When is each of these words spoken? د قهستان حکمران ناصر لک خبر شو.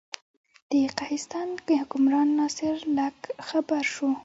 د 0.71 0.73
قهستان 0.99 1.49
حکمران 1.81 2.27
ناصر 2.39 2.75
لک 2.97 3.17
خبر 3.49 3.83
شو. 3.93 4.09